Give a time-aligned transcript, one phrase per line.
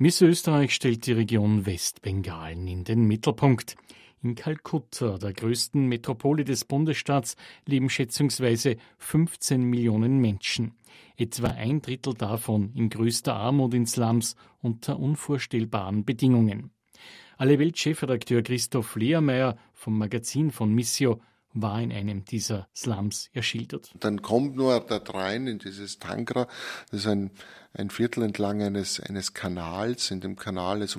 [0.00, 3.74] Miss Österreich stellt die Region Westbengalen in den Mittelpunkt.
[4.22, 7.34] In Kalkutta, der größten Metropole des Bundesstaats,
[7.66, 10.74] leben schätzungsweise 15 Millionen Menschen.
[11.16, 16.70] Etwa ein Drittel davon in größter Armut in Slums unter unvorstellbaren Bedingungen.
[17.36, 21.20] Alle Welt-Chefredakteur Christoph Lehrmeier vom Magazin von Missio
[21.62, 23.90] war in einem dieser Slums erschildert.
[24.00, 26.46] Dann kommt nur dort rein in dieses Tangra,
[26.90, 27.30] das ist ein,
[27.74, 30.10] ein Viertel entlang eines, eines Kanals.
[30.10, 30.96] In dem Kanal ist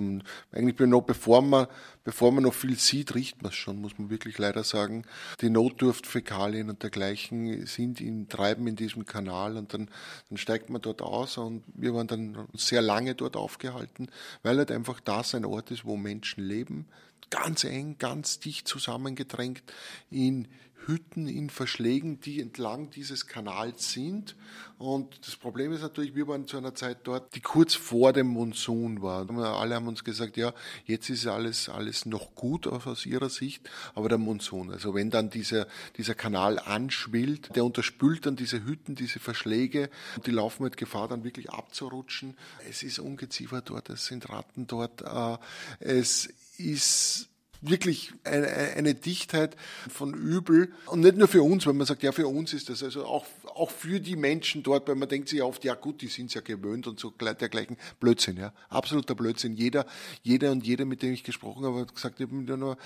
[0.51, 1.67] eigentlich noch bevor man,
[2.03, 5.03] bevor man noch viel sieht, riecht man es schon, muss man wirklich leider sagen.
[5.41, 9.89] Die Notdurftfäkalien und dergleichen sind in, treiben in diesem Kanal und dann,
[10.29, 14.09] dann steigt man dort aus und wir waren dann sehr lange dort aufgehalten,
[14.43, 16.87] weil halt einfach das ein Ort ist, wo Menschen leben,
[17.29, 19.63] ganz eng, ganz dicht zusammengedrängt
[20.09, 20.47] in
[20.89, 24.35] Hütten, in Verschlägen, die entlang dieses Kanals sind.
[24.77, 28.27] Und das Problem ist natürlich, wir waren zu einer Zeit dort, die kurz vor dem
[28.27, 29.29] Monsun war.
[29.59, 30.53] Alle haben uns gesagt, ja,
[30.85, 35.29] jetzt ist alles, alles noch gut aus ihrer Sicht, aber der Monsun, also wenn dann
[35.29, 40.77] dieser, dieser Kanal anschwillt, der unterspült dann diese Hütten, diese Verschläge und die laufen mit
[40.77, 42.35] Gefahr, dann wirklich abzurutschen.
[42.69, 45.37] Es ist Ungeziefer dort, es sind Ratten dort, äh,
[45.79, 47.29] es ist
[47.61, 49.55] wirklich eine, eine Dichtheit
[49.89, 50.71] von Übel.
[50.85, 53.25] Und nicht nur für uns, weil man sagt, ja, für uns ist das, also auch,
[53.45, 56.33] auch für die Menschen dort, weil man denkt sich oft, ja gut, die sind es
[56.33, 57.77] ja gewöhnt und so dergleichen.
[57.99, 58.53] Blödsinn, ja.
[58.69, 59.53] Absoluter Blödsinn.
[59.55, 59.85] Jeder,
[60.23, 62.77] jeder und jeder, mit dem ich gesprochen habe, hat gesagt, ich habe mit einer,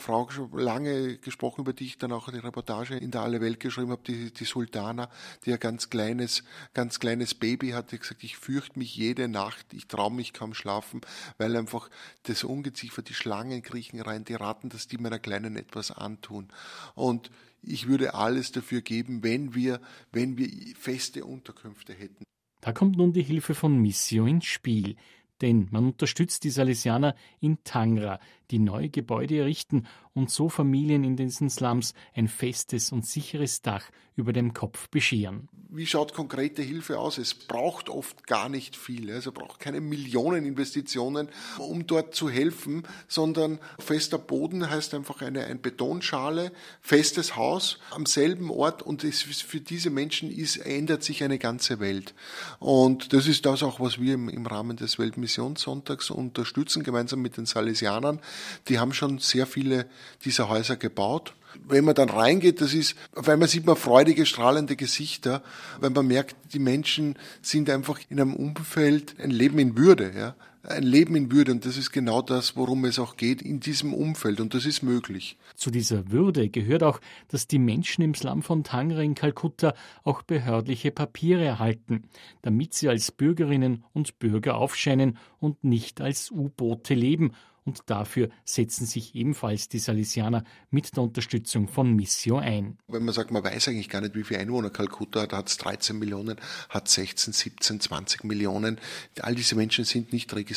[0.00, 3.60] Frau schon lange gesprochen, über die ich dann auch eine Reportage in der Alle Welt
[3.60, 5.10] geschrieben habe, die, die Sultana,
[5.44, 6.42] die ein ganz kleines,
[6.74, 11.02] ganz kleines Baby hatte, gesagt, ich fürchte mich jede Nacht, ich traue mich kaum schlafen,
[11.38, 11.90] weil einfach
[12.24, 16.48] das Ungeziefer, die Schlangen kriechen rein, Kleinen, die raten, dass die meiner Kleinen etwas antun.
[16.94, 17.30] Und
[17.62, 19.80] ich würde alles dafür geben, wenn wir,
[20.12, 22.24] wenn wir feste Unterkünfte hätten.
[22.60, 24.96] Da kommt nun die Hilfe von Missio ins Spiel
[25.42, 31.16] denn man unterstützt die Salesianer in Tangra, die neue Gebäude errichten und so Familien in
[31.16, 35.48] diesen Slums ein festes und sicheres Dach über dem Kopf bescheren.
[35.74, 37.16] Wie schaut konkrete Hilfe aus?
[37.16, 39.10] Es braucht oft gar nicht viel.
[39.10, 45.58] Also braucht keine Millioneninvestitionen, um dort zu helfen, sondern fester Boden heißt einfach eine, eine
[45.58, 46.52] Betonschale,
[46.82, 51.80] festes Haus am selben Ort und es, für diese Menschen ist, ändert sich eine ganze
[51.80, 52.14] Welt.
[52.58, 54.98] Und das ist das auch, was wir im, im Rahmen des
[55.32, 58.20] Weltmissionssonntags unterstützen, gemeinsam mit den Salesianern.
[58.68, 59.86] Die haben schon sehr viele
[60.24, 61.34] dieser Häuser gebaut.
[61.68, 65.42] Wenn man dann reingeht, das ist, auf einmal sieht man freudige, strahlende Gesichter,
[65.80, 70.34] weil man merkt, die Menschen sind einfach in einem Umfeld ein Leben in Würde, ja
[70.64, 71.52] ein Leben in Würde.
[71.52, 74.40] Und das ist genau das, worum es auch geht in diesem Umfeld.
[74.40, 75.36] Und das ist möglich.
[75.54, 79.74] Zu dieser Würde gehört auch, dass die Menschen im Slum von Tangra in Kalkutta
[80.04, 82.04] auch behördliche Papiere erhalten,
[82.42, 87.32] damit sie als Bürgerinnen und Bürger aufscheinen und nicht als U-Boote leben
[87.64, 92.78] und dafür setzen sich ebenfalls die Salesianer mit der Unterstützung von Missio ein.
[92.88, 95.58] Wenn man sagt, man weiß eigentlich gar nicht, wie viele Einwohner Kalkutta hat, hat es
[95.58, 96.36] 13 Millionen,
[96.68, 98.80] hat 16, 17, 20 Millionen.
[99.20, 100.51] All diese Menschen sind nicht registriert.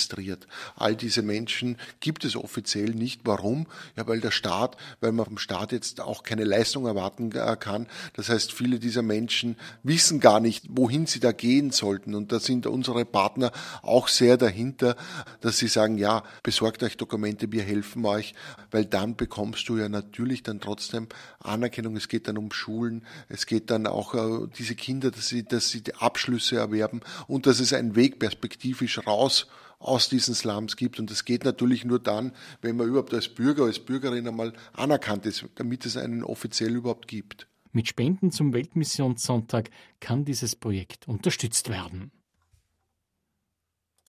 [0.76, 3.22] All diese Menschen gibt es offiziell nicht.
[3.24, 3.68] Warum?
[3.96, 7.88] Ja, weil der Staat, weil man vom Staat jetzt auch keine Leistung erwarten kann.
[8.14, 12.16] Das heißt, viele dieser Menschen wissen gar nicht, wohin sie da gehen sollten.
[12.16, 13.52] Und da sind unsere Partner
[13.82, 14.96] auch sehr dahinter,
[15.42, 18.34] dass sie sagen, ja, besorgt euch Dokumente, wir helfen euch,
[18.72, 21.08] weil dann bekommst du ja natürlich dann trotzdem
[21.40, 21.96] Anerkennung.
[21.96, 25.70] Es geht dann um Schulen, es geht dann auch äh, diese Kinder, dass sie, dass
[25.70, 29.48] sie die Abschlüsse erwerben und dass es einen Weg perspektivisch raus
[29.80, 31.00] aus diesen Slums gibt.
[31.00, 32.32] Und das geht natürlich nur dann,
[32.62, 37.08] wenn man überhaupt als Bürger, als Bürgerin einmal anerkannt ist, damit es einen offiziell überhaupt
[37.08, 37.48] gibt.
[37.72, 39.70] Mit Spenden zum Weltmissionssonntag
[40.00, 42.12] kann dieses Projekt unterstützt werden.